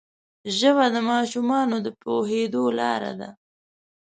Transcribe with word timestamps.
ژبه 0.57 0.85
د 0.93 0.97
ماشومانو 1.11 1.75
د 1.85 1.87
پوهېدو 2.01 2.63
لاره 2.79 3.11
ده 3.19 3.29